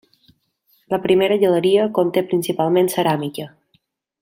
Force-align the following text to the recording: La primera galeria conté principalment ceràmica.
La 0.93 0.99
primera 1.03 1.37
galeria 1.43 1.85
conté 1.99 2.25
principalment 2.33 2.91
ceràmica. 2.95 3.49